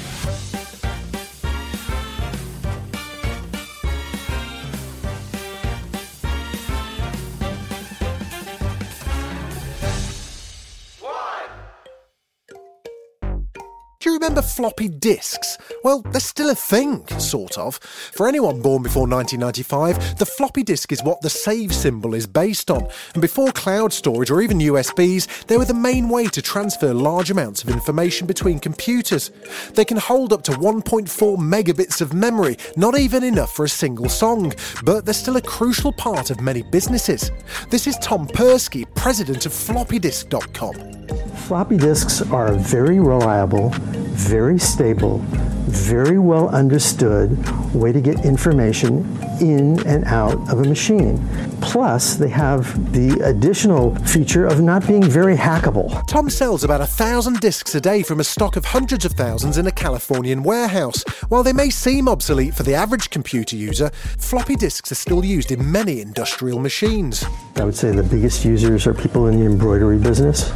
Floppy 14.60 14.90
disks? 14.90 15.58
Well, 15.86 16.02
they're 16.02 16.20
still 16.20 16.50
a 16.50 16.54
thing, 16.54 17.08
sort 17.18 17.58
of. 17.58 17.78
For 17.78 18.28
anyone 18.28 18.62
born 18.62 18.84
before 18.84 19.08
1995, 19.08 20.18
the 20.18 20.26
floppy 20.26 20.64
disk 20.64 20.92
is 20.92 21.02
what 21.02 21.22
the 21.22 21.30
save 21.30 21.74
symbol 21.74 22.14
is 22.14 22.28
based 22.28 22.70
on. 22.70 22.86
And 23.14 23.22
before 23.22 23.54
cloud 23.54 23.94
storage 23.94 24.30
or 24.30 24.42
even 24.42 24.60
USBs, 24.60 25.46
they 25.46 25.58
were 25.58 25.64
the 25.64 25.74
main 25.74 26.10
way 26.10 26.26
to 26.28 26.42
transfer 26.42 26.94
large 26.94 27.32
amounts 27.32 27.64
of 27.64 27.70
information 27.70 28.28
between 28.28 28.60
computers. 28.60 29.32
They 29.76 29.86
can 29.86 29.96
hold 29.96 30.34
up 30.34 30.44
to 30.44 30.52
1.4 30.52 31.38
megabits 31.38 32.02
of 32.02 32.14
memory, 32.14 32.58
not 32.76 33.00
even 33.00 33.24
enough 33.24 33.56
for 33.56 33.64
a 33.64 33.70
single 33.70 34.10
song, 34.10 34.52
but 34.84 35.06
they're 35.06 35.14
still 35.14 35.38
a 35.38 35.42
crucial 35.42 35.94
part 35.94 36.32
of 36.32 36.42
many 36.42 36.64
businesses. 36.64 37.32
This 37.70 37.88
is 37.88 37.98
Tom 38.00 38.28
Persky, 38.28 38.94
president 38.94 39.46
of 39.46 39.54
floppydisk.com. 39.54 41.00
Floppy 41.48 41.78
disks 41.78 42.22
are 42.32 42.54
very 42.54 43.00
reliable, 43.00 43.74
very 44.20 44.60
stable, 44.60 45.20
very 45.68 46.20
well 46.20 46.50
understood 46.50 47.38
way 47.74 47.92
to 47.92 48.02
get 48.02 48.26
information 48.26 49.06
in 49.40 49.80
and 49.88 50.04
out 50.06 50.38
of 50.50 50.60
a 50.60 50.64
machine. 50.64 51.18
Plus, 51.62 52.16
they 52.16 52.30
have 52.30 52.92
the 52.94 53.20
additional 53.24 53.96
feature 54.06 54.46
of 54.46 54.62
not 54.62 54.88
being 54.88 55.04
very 55.04 55.36
hackable. 55.36 56.06
Tom 56.08 56.30
sells 56.30 56.64
about 56.64 56.82
a 56.82 56.86
thousand 56.86 57.40
disks 57.40 57.76
a 57.76 57.82
day 57.82 58.02
from 58.04 58.20
a 58.20 58.24
stock 58.24 58.56
of 58.56 58.66
hundreds 58.66 59.06
of 59.06 59.14
thousands 59.14 59.58
in 59.58 59.68
a 59.68 59.72
Californian 59.72 60.44
warehouse. 60.44 61.04
While 61.30 61.44
they 61.44 61.54
may 61.54 61.70
seem 61.70 62.08
obsolete 62.08 62.54
for 62.54 62.64
the 62.64 62.76
average 62.76 63.10
computer 63.10 63.56
user, 63.56 63.90
floppy 64.18 64.56
disks 64.56 64.92
are 64.92 64.96
still 64.96 65.24
used 65.24 65.52
in 65.52 65.72
many 65.72 66.02
industrial 66.02 66.60
machines. 66.60 67.26
I 67.56 67.66
would 67.66 67.76
say 67.76 67.92
the 67.92 68.04
biggest 68.04 68.46
users 68.46 68.88
are 68.88 68.94
people 68.94 69.28
in 69.28 69.40
the 69.40 69.46
embroidery 69.46 69.98
business. 69.98 70.52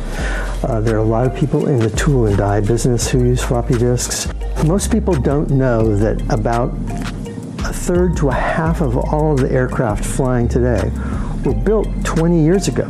Uh, 0.64 0.80
there 0.82 0.96
are 0.96 1.00
a 1.00 1.04
lot 1.04 1.28
of 1.28 1.36
people 1.36 1.68
in 1.68 1.80
the 1.80 1.90
tool 1.92 2.28
and 2.28 2.38
die 2.38 2.62
business 2.62 3.10
who 3.10 3.20
use 3.26 3.44
floppy 3.44 3.78
disks. 3.78 4.28
Most 4.66 4.92
people 4.92 5.14
don't 5.14 5.50
know 5.50 5.96
that 5.98 6.22
about 6.34 6.74
third 7.74 8.16
to 8.18 8.30
a 8.30 8.34
half 8.34 8.82
of 8.82 8.98
all 8.98 9.34
of 9.34 9.40
the 9.40 9.52
aircraft 9.52 10.06
flying 10.06 10.48
today 10.48 10.92
were 11.44 11.54
built 11.54 11.88
20 12.06 12.44
years 12.44 12.68
ago. 12.68 12.88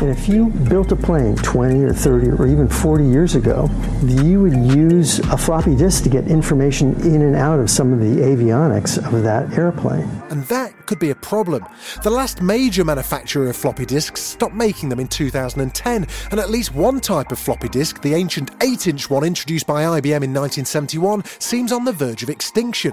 And 0.00 0.10
if 0.10 0.28
you 0.28 0.46
built 0.46 0.92
a 0.92 0.96
plane 0.96 1.34
20 1.34 1.82
or 1.82 1.92
30 1.92 2.30
or 2.30 2.46
even 2.46 2.68
40 2.68 3.04
years 3.04 3.34
ago, 3.34 3.68
you 4.04 4.42
would 4.42 4.56
use 4.56 5.18
a 5.18 5.36
floppy 5.36 5.74
disk 5.74 6.04
to 6.04 6.08
get 6.08 6.28
information 6.28 6.94
in 7.00 7.20
and 7.22 7.34
out 7.34 7.58
of 7.58 7.68
some 7.68 7.92
of 7.92 7.98
the 7.98 8.22
avionics 8.22 8.96
of 8.98 9.24
that 9.24 9.52
airplane. 9.58 10.08
And 10.30 10.44
that 10.44 10.86
could 10.86 11.00
be 11.00 11.10
a 11.10 11.16
problem. 11.16 11.64
The 12.04 12.10
last 12.10 12.40
major 12.40 12.84
manufacturer 12.84 13.48
of 13.48 13.56
floppy 13.56 13.86
disks 13.86 14.20
stopped 14.20 14.54
making 14.54 14.88
them 14.88 15.00
in 15.00 15.08
2010, 15.08 16.06
and 16.30 16.40
at 16.40 16.48
least 16.48 16.72
one 16.72 17.00
type 17.00 17.32
of 17.32 17.38
floppy 17.40 17.68
disk, 17.68 18.00
the 18.00 18.14
ancient 18.14 18.52
8 18.62 18.86
inch 18.86 19.10
one 19.10 19.24
introduced 19.24 19.66
by 19.66 19.82
IBM 19.82 20.22
in 20.22 20.32
1971, 20.32 21.24
seems 21.40 21.72
on 21.72 21.84
the 21.84 21.92
verge 21.92 22.22
of 22.22 22.30
extinction. 22.30 22.92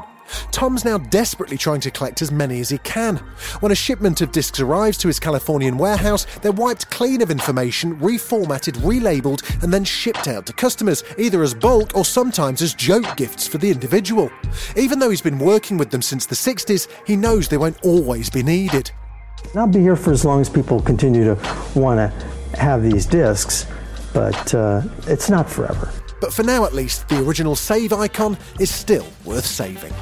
Tom's 0.51 0.85
now 0.85 0.97
desperately 0.97 1.57
trying 1.57 1.81
to 1.81 1.91
collect 1.91 2.21
as 2.21 2.31
many 2.31 2.59
as 2.59 2.69
he 2.69 2.77
can. 2.79 3.17
When 3.59 3.71
a 3.71 3.75
shipment 3.75 4.21
of 4.21 4.31
discs 4.31 4.59
arrives 4.59 4.97
to 4.99 5.07
his 5.07 5.19
Californian 5.19 5.77
warehouse, 5.77 6.25
they're 6.41 6.51
wiped 6.51 6.89
clean 6.89 7.21
of 7.21 7.31
information, 7.31 7.97
reformatted, 7.99 8.77
relabeled, 8.77 9.63
and 9.63 9.73
then 9.73 9.83
shipped 9.83 10.27
out 10.27 10.45
to 10.45 10.53
customers, 10.53 11.03
either 11.17 11.43
as 11.43 11.53
bulk 11.53 11.95
or 11.95 12.05
sometimes 12.05 12.61
as 12.61 12.73
joke 12.73 13.15
gifts 13.17 13.47
for 13.47 13.57
the 13.57 13.69
individual. 13.69 14.31
Even 14.75 14.99
though 14.99 15.09
he's 15.09 15.21
been 15.21 15.39
working 15.39 15.77
with 15.77 15.91
them 15.91 16.01
since 16.01 16.25
the 16.25 16.35
60s, 16.35 16.87
he 17.05 17.15
knows 17.15 17.47
they 17.47 17.57
won't 17.57 17.83
always 17.83 18.29
be 18.29 18.43
needed. 18.43 18.91
I'll 19.53 19.67
be 19.67 19.79
here 19.79 19.95
for 19.95 20.11
as 20.11 20.25
long 20.25 20.41
as 20.41 20.49
people 20.49 20.81
continue 20.81 21.23
to 21.23 21.35
want 21.75 21.97
to 21.99 22.57
have 22.57 22.81
these 22.81 23.05
discs, 23.05 23.67
but 24.13 24.53
uh, 24.53 24.81
it's 25.07 25.29
not 25.29 25.49
forever. 25.49 25.91
But 26.21 26.33
for 26.33 26.43
now, 26.43 26.65
at 26.65 26.73
least, 26.73 27.07
the 27.09 27.19
original 27.19 27.55
save 27.55 27.93
icon 27.93 28.37
is 28.59 28.73
still 28.73 29.05
worth 29.25 29.45
saving. 29.45 29.93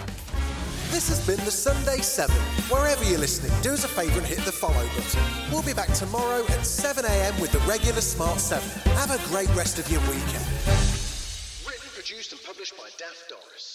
This 0.93 1.09
has 1.09 1.25
been 1.25 1.43
the 1.43 1.49
Sunday 1.49 2.01
7. 2.01 2.35
Wherever 2.69 3.03
you're 3.03 3.17
listening, 3.17 3.51
do 3.63 3.71
us 3.73 3.83
a 3.83 3.87
favour 3.87 4.19
and 4.19 4.27
hit 4.27 4.37
the 4.45 4.51
follow 4.51 4.85
button. 4.95 5.23
We'll 5.51 5.63
be 5.63 5.73
back 5.73 5.91
tomorrow 5.93 6.43
at 6.43 6.59
7am 6.59 7.41
with 7.41 7.51
the 7.51 7.57
regular 7.61 7.99
Smart 7.99 8.39
7. 8.39 8.63
Have 8.93 9.09
a 9.09 9.17
great 9.29 9.49
rest 9.55 9.79
of 9.79 9.89
your 9.89 10.01
weekend. 10.01 10.45
Written, 11.65 11.89
produced, 11.95 12.33
and 12.33 12.43
published 12.43 12.77
by 12.77 12.89
Daft 12.99 13.27
Doris. 13.27 13.72